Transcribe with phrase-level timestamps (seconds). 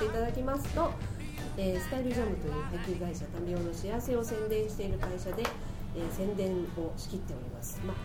[0.00, 0.90] 己紹介させていただきますと、
[1.56, 5.42] えースタイルジャムという配給会社タミオの幸せを宣伝している会社で、
[5.96, 7.80] えー宣伝を仕切っております。
[7.86, 7.96] まあ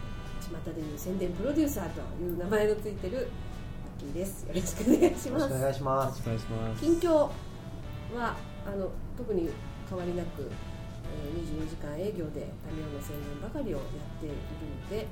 [0.41, 4.43] 巷でいう宣伝プロデューサーという名前のついてるマッキーです。
[4.43, 5.59] よろしくお願いしますよろしくお。
[5.61, 6.21] 願いします。
[6.21, 8.35] お願いします近況は
[8.67, 9.49] あの特に
[9.89, 15.07] 変わりなく、えー、24時間営業でタミオの宣伝ばかりをやっているので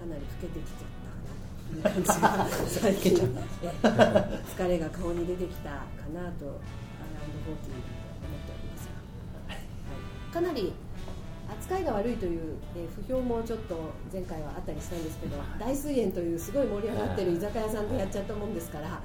[0.00, 0.84] かなり老けてきち
[2.68, 3.12] 最近
[3.62, 5.76] えー疲れが顔に出てきたか
[6.12, 7.80] なとアラウンド40と思っ
[8.44, 8.88] ております
[9.48, 10.72] が、はい、かなり
[11.48, 19.00] 扱いが悪いという、えー不評もちょっと前回はあったりしたんですけど大水園というすごい盛り上がってる居酒屋さんでやっちゃったもんですから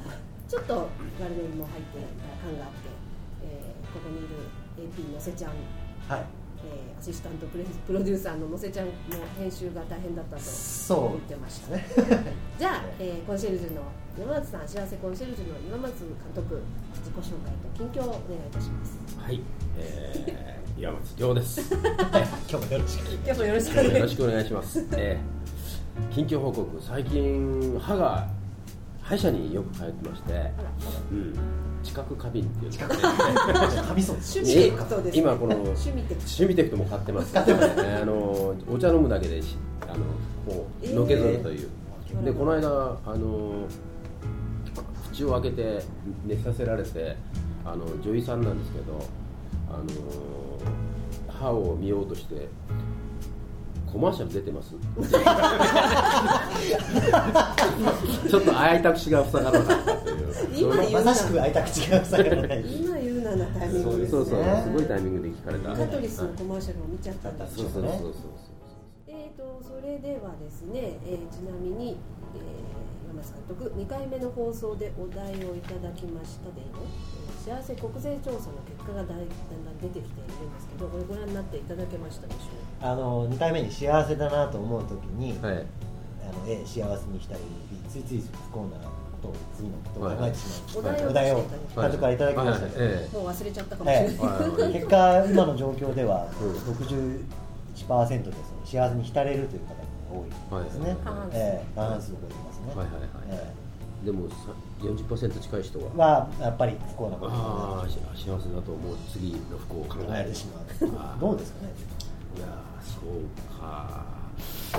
[0.50, 0.90] ちょっと悪
[1.32, 2.90] ノリも入っていた感があって、
[3.44, 4.28] えーここにいる
[4.92, 5.52] AP のせちゃん、
[6.08, 6.26] はい。
[6.66, 8.92] えーアシスタントプレプロデューサーののせちゃんの
[9.38, 11.86] 編集が大変だったとそう言ってました、ね。
[12.58, 13.82] じゃあ、えーコンシェルジュの
[14.20, 16.60] 山松さん幸せコンシェルジュの今松監督
[16.96, 19.42] 自己紹介と近況をお願いいたしますはい、
[19.78, 21.62] えー、 岩松亮です。
[22.50, 23.14] 今日もよろしく。
[23.14, 24.88] 今日もよろしくお願いしますよろしくお願いします。
[24.94, 28.28] えー、近況報告、最近歯が
[29.08, 30.34] 歯医者によく通ってまして、
[31.12, 31.34] うん、
[31.82, 32.82] 知覚過敏っていう。
[32.82, 33.02] のがね
[33.82, 34.40] 噛みそうです。
[34.40, 37.32] 趣味テクトです、ね、今この趣味テクト趣味テクトも買ってます。
[37.38, 39.94] えーあのお茶飲むだけでしあの
[40.46, 41.60] こうのけぞるという。
[41.62, 41.88] えー
[42.24, 43.68] でこの間あの
[45.12, 45.84] 口を開けて
[46.26, 47.18] 寝させられて
[47.66, 49.04] あの女医さんなんですけど
[49.70, 52.48] あの歯を見ようとして
[53.92, 54.76] コマーシャル出てます？
[58.30, 60.28] ちょっと開いた口が塞がらなかったという。
[60.54, 61.02] 今言うな。
[61.06, 62.62] まさしく開いた口が塞がらない。
[62.82, 64.06] 今言うななタイミングで。
[64.06, 65.70] すそうそうねすごいタイミングで聞かれた。
[65.74, 67.92] カトリスのコマーシャルを見ちゃったんですそうそうそうそう。
[69.08, 71.98] えー、とそれではですね、えーちなみに、
[72.36, 82.40] えー山松監督2回目の放送でお題をいただきましたでの、えー幸せ国税調査の結果がだいだんだん出てきているんですけどこれご覧になっていただけましたでしょ
[82.82, 85.66] あの二回目に幸せだなと思うときに、はい。
[86.24, 87.40] あの A 幸せにしたり
[87.72, 90.46] B ついつい不幸なことを次のことを考えてし
[90.76, 91.06] まう、はい。
[91.08, 96.52] お題をはい監督からいただきましたもう忘れちゃったかもしれない、結果今の状況ではうん。
[96.52, 97.24] 61%
[97.78, 99.82] でその幸せに浸れるという方が
[100.52, 101.22] 多いですね、過半
[102.02, 103.10] 数を超えてますね、はいはいはい。
[103.30, 103.54] え
[104.06, 104.36] でもさ
[104.82, 106.08] 40%近い人えは？
[106.08, 108.96] はやっぱり不幸なことあ幸せだと思う。
[109.12, 110.36] 次の不幸を考えて。
[110.36, 111.20] しまう。
[111.20, 111.72] どうですかね。
[112.38, 112.67] いやー
[113.02, 114.06] そうか。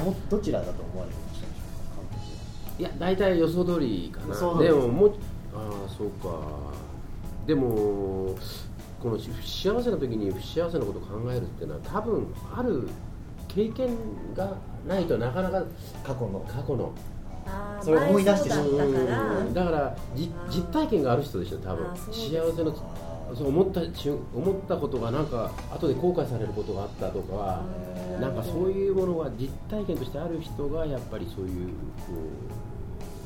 [0.01, 4.63] もどちらだと思われてましたでしょうか監督いや大体予想通りかな。
[4.63, 5.15] でももう
[5.55, 6.39] ああそうか。
[7.47, 8.37] でも
[9.03, 12.89] この不幸せな時に不幸せなことを考えるっていうのは多分ある
[13.49, 13.89] 経験
[14.35, 14.57] が
[14.87, 15.65] ないとなかなか
[16.05, 16.41] 過去の。
[16.41, 16.93] 過去の
[17.81, 18.77] それを思い出してしまう。
[18.77, 19.39] だから。
[19.39, 19.55] うん。
[19.55, 21.87] だからじあー実体験がある人でしょ多分。
[21.97, 22.13] 幸
[22.55, 22.73] せの
[23.37, 27.63] そう思った瞬思ったことがなんか後で後悔されることがあったとか
[28.21, 31.69] なんかそういうものが実体験としてある人がやっぱりそういう
[32.07, 32.13] こ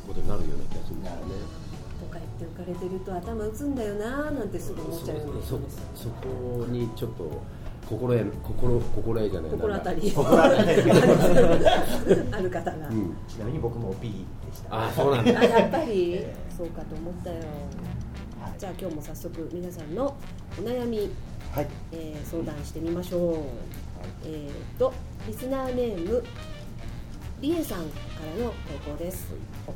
[0.05, 1.62] うことになるような気がするんですよね。
[2.01, 7.43] とか言って浮かれてると頭打つんだよなーなんてすぐ思っちゃうようなそ人ですそこにちょっと
[7.89, 10.11] 心得心心得じゃない心当たり。
[10.11, 10.83] 心当たり。
[12.33, 13.17] ある方が、うん。
[13.29, 14.87] ちなみに僕も B でした。
[14.87, 15.41] あそうなんだ。
[15.41, 17.37] あやっぱりえそうかと思ったよ。
[17.37, 18.02] はい
[18.59, 20.17] じゃあ今日も早速皆さんの
[20.59, 21.11] お悩み、
[21.53, 21.69] はい。
[21.93, 23.35] えー相談してみましょう、
[24.25, 24.93] えー、と
[25.27, 26.25] リスナーネーム
[27.41, 27.87] りえさんか
[28.39, 28.53] らの
[28.85, 29.33] 投稿です、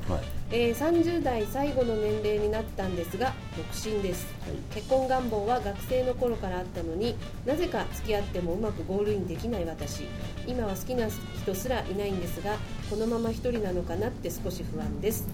[0.08, 0.20] はい。
[0.50, 3.66] えー30代最後の年齢になったんですが独
[3.96, 4.26] 身です。
[4.72, 10.04] 結婚願望は学生の頃からあったのになぜか付き合ってもうまくゴールインできない私。
[10.46, 12.56] 今は好きな人すらいないんですが
[12.88, 15.26] このまま一人なのかなって少し不安です。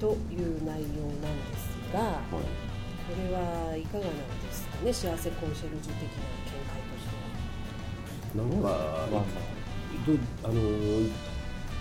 [0.00, 2.12] という内容なんですがは
[2.64, 2.67] い
[3.08, 7.16] これはいかがなんですかね幸せコンシェルジュ的な見解として
[8.36, 8.44] は。
[8.44, 8.68] なんか、
[9.10, 9.24] ま
[10.44, 10.54] あの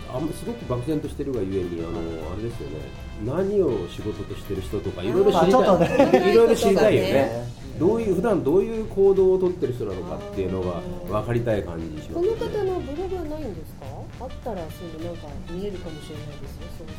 [0.09, 1.99] あんますごく漠然としてるがゆえにあの
[2.31, 2.79] あれですよね。
[3.25, 5.79] 何を仕事としてる人とかいろいろ知りたい、
[6.21, 7.11] ねいろいろ知りたいよね。
[7.11, 7.47] ね。
[7.77, 10.81] どういう普段どういう行動をとってる人なのかっていうのが
[11.11, 12.57] 分かりたい感じしまこのすよね。
[12.57, 13.85] 方のブログはないんですか？
[14.21, 16.71] あったらそのなんか見えるかもしれないですよ。
[16.79, 16.95] そういう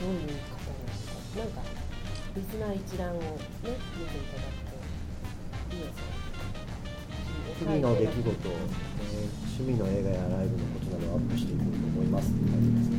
[0.00, 1.12] どういう方なのか。
[1.36, 1.60] なんか
[2.36, 3.26] リスナー一覧をね
[3.62, 4.68] 見ていただく
[5.70, 6.06] といいですね
[7.58, 12.96] 日々の出来事、えー趣味の映画やライブのことなどをアップしていこうと思いますって書いてますけ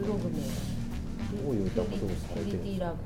[0.00, 2.96] ブログ名どどういったことをされてるですか。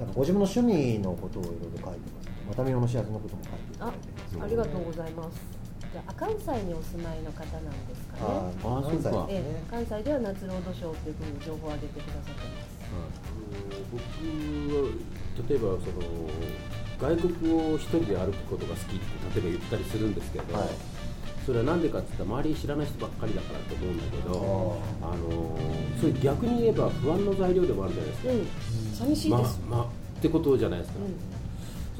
[0.00, 5.36] なんかご自分の趣味のことをいろいろ書いてますねまた見の幸せのことも書いてますありがとうございます
[5.92, 8.16] じゃあ関西にお住まいの方なんですか。
[8.16, 12.55] ねあ関西ねえ、関西では夏ロードショーというふうに情報を上げてくださって
[13.92, 14.02] 僕
[14.74, 14.90] は
[15.48, 16.02] 例えばその
[16.98, 20.68] 外国を一人で歩くことが好きって例えば言ったりするんですけど、はい。
[21.44, 25.56] それは何でかって言ったら周りに知らない人ばっかりだからと思うんだけどあの
[26.00, 29.14] それ逆に言えば不安の材料でもあるじゃないですか、うん。
[29.14, 29.86] 寂しいまあです、まあっ
[30.20, 31.10] てことじゃないですか、それ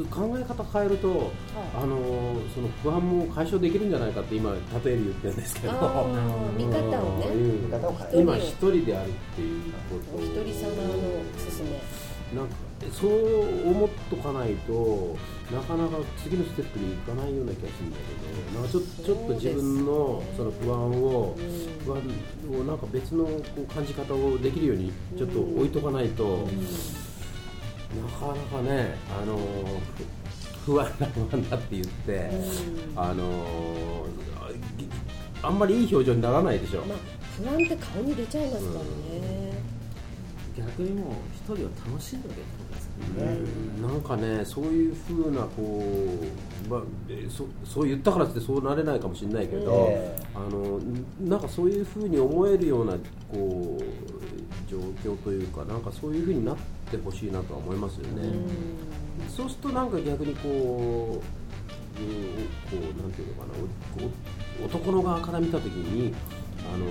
[0.04, 1.28] 考え方変えると、はい。
[1.74, 1.96] あの
[2.54, 5.72] その不安も解消できるんじゃないかって今例えで言ってるんですけど。
[6.56, 7.26] 見方をね。
[7.28, 7.64] うん。
[7.64, 8.20] 見方を変える。
[8.20, 10.18] 今一人であるっていうこと。
[10.18, 10.92] お一人様の
[11.34, 11.80] おすすめ。
[12.34, 12.54] なんか
[12.92, 15.16] そう思っとかないと
[15.52, 21.84] なかなか次のステップに行かないような気がするんだけどなんかちょちょっと自分のその不安をうん。
[21.84, 26.42] 不安をなんか別のこう感じ方をできるようにちょっと置いとかないと、な
[28.18, 29.36] かなかね、あの
[30.64, 32.30] ふ不安だ不安だって言って、
[32.96, 34.06] あの
[35.42, 36.80] あんまりいい表情にならないでしょ。
[36.82, 36.98] まあ
[37.36, 39.52] 不安って顔に出ちゃいますからね、
[40.56, 41.56] 逆にもう一人を
[41.86, 43.38] 楽しんでるってことですよね。
[43.78, 43.82] うん。
[43.82, 46.18] なんかね、そういうふうなこ
[46.66, 50.80] う、まあ、えそそう言ったからってそうなれないかもしれないけど、えあの
[51.20, 52.94] なんかそういうふうに思えるような
[53.30, 58.22] こう状況というか、なんかそういうふうになってほしいなとは思いますよね。
[59.34, 62.08] そうするとなんか逆にこう、うん
[62.70, 66.14] こうなんていうのかな、男の側から見たときに、
[66.72, 66.90] あのこ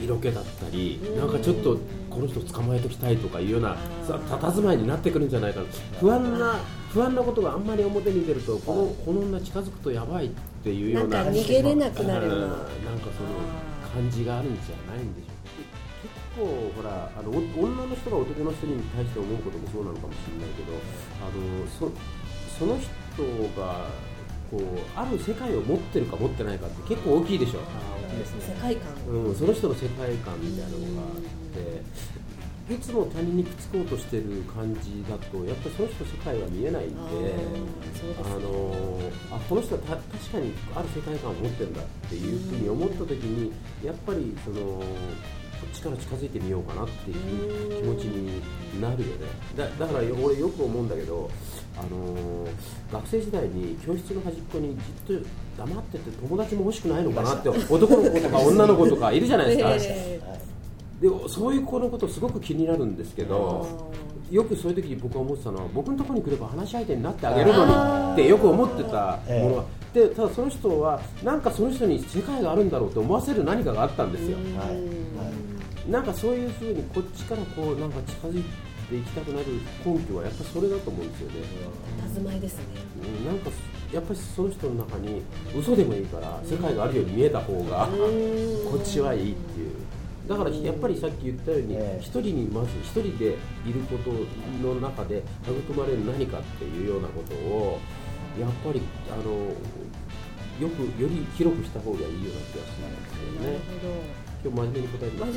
[0.00, 1.78] う色気だったり、なんかちょっと
[2.10, 3.76] この人捕まえときたいとかいうような
[4.06, 5.66] さ佇まいになってくるんじゃないかな。
[6.00, 6.58] 不安な
[6.90, 10.30] 不安なことがあんまり表に出ると、このこの女近づくとやばいっ
[10.64, 11.24] ていうような。
[11.24, 12.66] なんか逃げれなくなるようなうんなんか
[13.16, 13.28] その
[13.92, 15.35] 感じがあるんじゃないんでしょう結
[16.36, 20.76] 構ほらあのお女の人が男の人に対して思うこともそうなのかもしれないけど
[21.24, 21.90] あのそ
[22.58, 23.88] その人が
[24.50, 24.62] こう
[24.94, 28.54] ある世界を持ってるか持ってないかって結構大きいでしょ、大きいですね。
[28.54, 28.92] 世界観。
[29.08, 36.96] うん、その人の世界観みたいなのがあっていつも他人にくっつこうとしてる感じだとやっぱりその人の世界は見えないんで。
[38.22, 39.00] あの
[39.32, 43.52] あこの人はた確かにある世界観を持ってるんだっていうふうに思った時に
[43.82, 44.82] やっぱりその
[45.60, 48.42] こっちから近づいてみようかなっていう気持ちに
[48.80, 49.26] なるよね。
[49.56, 51.30] だだから俺よく思うんだけど、
[51.78, 52.46] あの
[52.92, 54.76] 学生時代に教室の端っこに
[55.06, 55.26] じっと
[55.58, 60.20] 黙ってて友達も欲しくないのかなって 男の子とか 女の子とかいるじゃないですか、え
[61.00, 63.90] でそういう子のことすごく気になるんですけど
[64.30, 69.64] よくそういう時に僕は思ってたのは僕のところに来れば話し相手になってあげるのにってよく思ってたものは、
[69.94, 74.46] でただその人はなんかその人に世界があるんだろうって思わせる何かがあったんですよ、はい。
[74.46, 74.72] は
[75.88, 75.90] い。
[75.90, 78.44] なんかそういうふうにこっちからこうなんか近づい
[78.88, 79.46] ていきたくなる
[79.84, 82.64] 根拠はやっぱりそれだと思うんですよね、ー、佇まいですね。
[83.20, 83.26] うん。
[83.26, 83.50] なんか
[83.92, 85.22] やっぱりその人の中に
[85.56, 87.88] 嘘でもいいから世界があるように見えた方が
[88.68, 89.70] こっちはいいっていう
[90.28, 92.00] だからやっぱりさっき言ったようにええ。
[92.00, 94.10] 一人にまず一人でいること
[94.62, 97.78] の中で育まれる何かっていうようなことを
[98.38, 99.32] やっぱりあの
[100.60, 105.32] よくより広くした方がいいような気がするんですよなるねほ今日真面目に答えてます。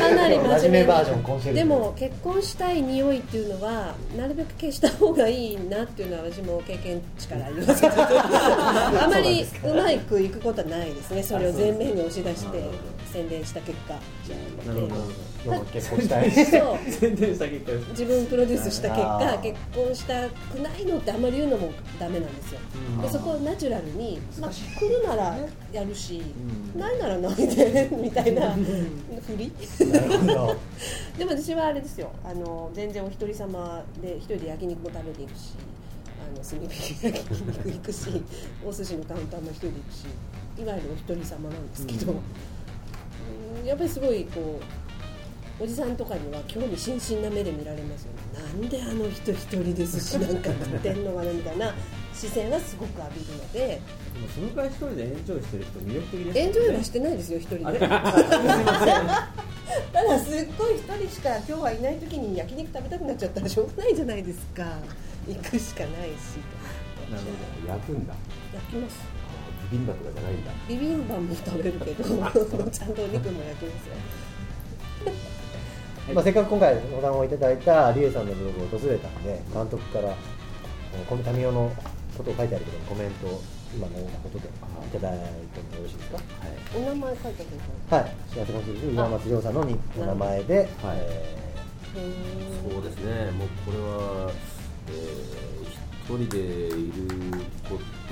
[0.00, 0.84] かなり真面目。
[0.84, 7.94] バージョンでも結婚したい匂いっていうのはなるべく消した方がいいなっていうのは私も経験値からありますけど。
[7.98, 11.22] あまりうまくいくことはないですね。
[11.22, 12.62] それを前面に押し出して
[13.14, 13.94] 宣伝した結果。
[14.66, 15.64] なるほど。
[15.72, 16.30] 結婚したい。
[16.32, 16.44] そう。
[16.90, 17.72] 宣伝した結果。
[17.90, 19.42] 自分プロデュースした結あ果ー。
[19.42, 22.60] 結婚したくないのってあんまり言うのもダメなんですよ。
[23.02, 25.36] でそこをナチュラルに、まあ、来るなら
[25.72, 26.22] やるし、
[26.76, 27.88] ないならないで？
[27.96, 29.52] みたいなふり。
[31.16, 32.10] でも私はあれですよ。
[32.24, 35.52] あの全然お一人様で一人で焼肉も食べていくし
[36.18, 38.22] あの炭火焼肉行くし
[38.66, 40.04] お寿司のカウンターも一人で行くし
[40.62, 42.18] いわゆるお一人様なんですけど、うん
[43.64, 44.60] やっぱりすごいこ
[45.60, 48.18] うおじさんとかには興味津々な目で見られますよね。
[48.60, 51.72] なんであの人一人で寿司なんか食ってんのかなみたいな
[52.12, 53.80] 視線はすごく浴びるので。
[54.14, 57.38] でもそのくらい一人でエンジョイしてる人魅力的ですよねエンジョイはしてないですよ。
[57.38, 57.78] 一人で。
[59.92, 64.64] ただすっごい一人しか今日はいない時に焼肉食べたくなっちゃったらしょうがないじゃないですか。
[65.28, 66.42] 行くしかないし。
[67.10, 67.22] なる
[67.66, 68.14] ほ焼くんだ。
[68.52, 69.23] 焼きます
[69.74, 70.50] ビビンバとかじゃないんだ。
[70.68, 72.04] ビビンバも食べるけど
[72.70, 73.94] ちゃんとお肉も焼きますよ。
[76.14, 80.14] まあ、せっかく今回お談をいただいたリエさんのブログを訪れたんで監督から
[81.08, 81.72] このタミオの
[82.16, 83.40] ことを書いてあるけどコメントを
[83.74, 84.50] 今のようなことでい
[84.92, 86.18] ただいてもよろしいですか？
[86.76, 87.44] お名前書いて
[87.90, 88.12] あるはい。
[88.38, 90.68] 幸せコンシェルジュ岩松亮さんのにお名前で、はい。
[91.00, 91.32] え
[91.96, 93.30] へーそうですね。
[93.32, 94.30] もうこれは
[94.88, 95.44] えー
[96.04, 97.40] 一人でいる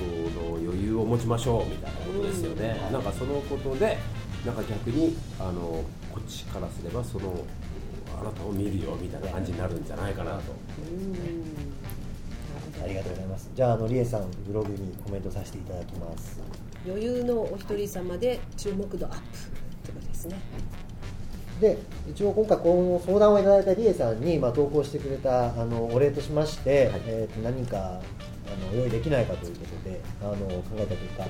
[0.01, 3.97] の余裕を持ちましょうみたいなことですよね、なんかそのことで
[4.45, 7.43] なんか逆にあのこっちからすればその
[8.19, 10.41] あなたを見るよみたいな感じになるんじゃないかなと。
[12.83, 13.49] ありがとうございます。
[13.55, 16.39] じゃああのリエさんブログにコメントさせていただきます。
[16.85, 19.21] 余裕のお一人様で注目度アップっ
[19.85, 20.37] てことですね。
[21.61, 21.77] で
[22.09, 28.01] 一応今回この相談をいただいたリエさんに、まあ、投稿してくれたあのお礼としまして、えー、と何か
[28.47, 31.25] あの用意できないかということであの考えた結果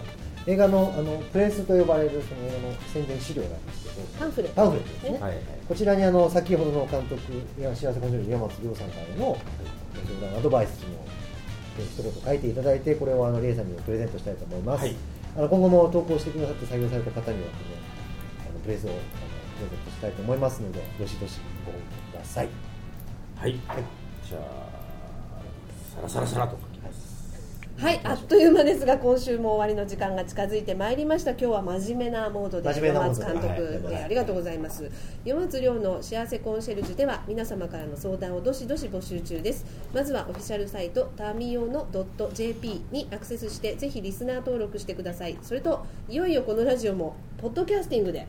[0.46, 4.55] 映画のあのプレスと呼ばれるその映画の宣伝資料なんですけどパンフレット。
[4.55, 5.39] パンフレットですね、はいはい。
[5.67, 7.22] こちらにあの先ほどの監督
[7.58, 9.38] いや幸せコンシェルジュ山松亮さんからの
[9.93, 11.05] 相談アドバイスも
[11.77, 14.96] 一言書いていただいてこれをあのリエさんにプレゼントしたいと思います、はい。
[15.38, 17.55] あの今後も投稿してくださって採用された方にはこ
[18.43, 21.77] のあのプレスをあのプレゼントしたいと思いますのでどしどしご応募
[22.12, 22.50] ください。
[23.38, 24.41] はい、じゃあ
[25.96, 26.58] サラサラサラと。
[26.60, 26.92] 書きます
[27.75, 31.31] はい、あっという間ですが今週も終わりの時間が近づいてまいりました。
[31.31, 33.47] 今日は真面目なモードで山松監督
[33.91, 34.89] はありがとうございます。
[35.25, 39.65] 山松亮の幸せコンシェルジュでは皆様からの相談をどしどし募集中です。
[39.93, 41.87] まずはオフィシャルサイトタミオの
[42.33, 45.37] .jp にアクセスしてぜひリスナー登録してください。
[45.41, 48.27] それといよいよこのラジオもポッドキャスティングで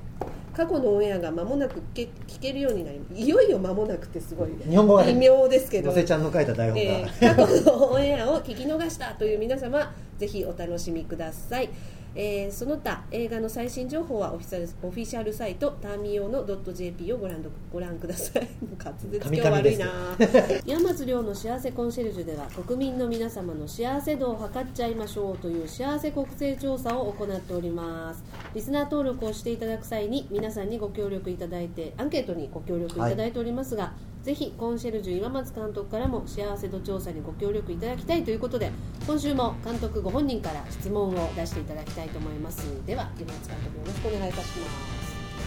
[0.56, 2.08] 過去のオンエアが間もなく聞
[2.40, 5.88] けるようになりいよいよ間もなくってすごい日本語が微妙ですけど。
[5.88, 11.68] のせちゃんの書いた台本が、えー過去のオンエアを聞き逃したという皆様ぜひお楽しみください、
[12.16, 18.42] えーその他映画の最新情報はオフィシャルオフィシャルサイトターミオの .jp をご覧ご覧ください。
[18.62, 20.16] もう滑舌今日悪いな。
[20.64, 28.22] 山松亮の幸せコンシェルジュでは国民の皆様の幸せ度を測っちゃいましょうという幸せ国勢調査を行っております。
[28.54, 33.92] リスナー登録をしていただく際に皆さんにご協力いただいてアンケートにご協力いただいておりますが、
[34.24, 38.72] ぜひコンシェルジュ岩松監督からも幸せ度調査にご協力いただきたいということで
[39.06, 42.64] 今週も監督ご本人から質問を出していただきたいと思います。
[42.86, 44.66] では岩松監督よろしくお願いいたしま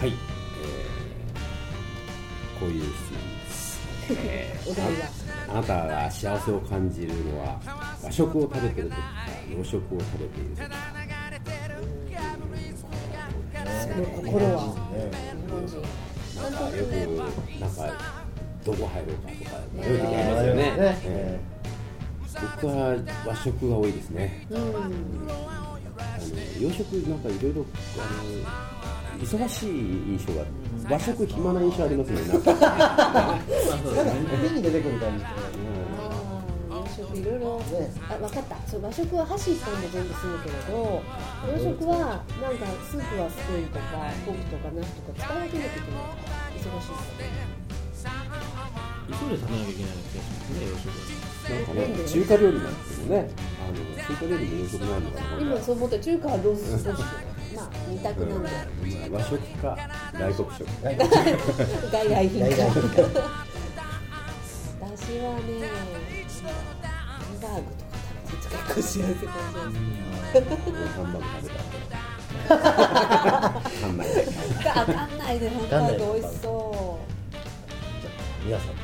[0.00, 1.08] はい、えー
[2.60, 3.80] こういう質問です、
[4.10, 5.08] え ーお題は
[5.48, 7.60] あなたが幸せを感じるのは
[8.02, 9.02] 和食を食べてる時か
[9.56, 10.88] 洋食を食べている時か。
[13.80, 15.10] その心はね。
[15.46, 15.82] 日本人
[16.42, 18.27] なんかよくなんか
[18.64, 20.62] どこ入ろうかとか迷う時ありあますよね。
[20.62, 20.98] ね。
[21.04, 21.58] えー
[22.60, 22.94] 僕は
[23.26, 24.46] 和食が多いですね。
[24.50, 24.58] うん。
[24.58, 24.90] あの
[26.60, 27.64] 洋食なんかいろいろ
[27.98, 28.00] あ
[29.18, 30.44] の忙しい印象が
[30.88, 32.20] 和食暇な印象ありますね。
[32.28, 32.54] なんか
[34.40, 38.56] 目に出てくる感じであー洋食いろいろねあ分かった。
[38.70, 41.02] そう和食は箸一本で全部済むけれど
[41.56, 43.82] 洋食はなんかスープはスプーンとか
[44.24, 47.67] フォークとかナスとか使い分けなきゃいけないから忙しいですよね
[47.98, 51.18] 急いで食べなきゃいけない気がしますね洋食は。
[51.48, 53.16] なんかね中華料理なんですけどね
[53.58, 55.24] あの中華料理に洋食もあるのかな。
[55.40, 58.48] 今そう思った中華はローストですけどまあ二択なんで
[59.06, 59.76] うん和食か
[60.12, 60.64] 外国食。
[60.84, 60.96] はい
[61.90, 62.52] 外来品か。
[64.80, 65.48] 私はね
[66.28, 69.34] ハンバーグとか食べて結構幸せ感
[69.72, 69.92] じま
[70.28, 70.38] す。
[70.38, 71.98] ハンバーグ食べた
[72.48, 72.54] わ
[73.52, 74.06] かんない。
[74.08, 76.46] わかんないでハンバーグ美味しそ
[78.48, 78.74] 皆さん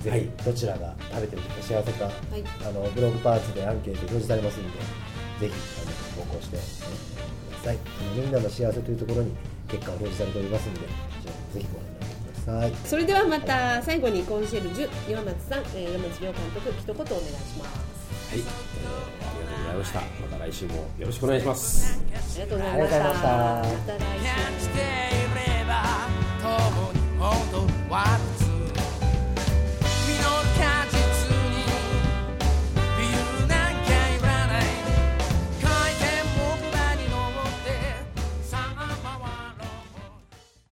[0.00, 2.14] ぜひどちらが食べてみて幸せか、はい、
[2.66, 4.70] あのブログパーツでアンケート表示されますんで
[5.40, 5.50] ぜひあ
[6.16, 6.60] の投稿してく
[7.52, 7.76] ださい。
[7.76, 7.80] あ
[8.16, 9.36] のみんなの幸せというところに
[9.68, 10.86] 結果を表示されておりますんでぜ
[11.60, 11.88] ひご覧く
[12.34, 12.54] ださい。
[12.56, 17.12] はい、それではまた最後にコンシェルジュ岩松さん、えー、山地亮監督一言お願いし
[17.58, 18.08] ます。
[18.30, 18.44] はい、えー、あ
[19.36, 20.00] りがとうございました。
[20.00, 20.06] ま
[20.38, 22.00] た来週もよろしくお願いします。
[22.00, 22.04] あ
[22.38, 22.98] りがとうございました。
[22.98, 23.04] ま
[23.86, 24.30] た来週。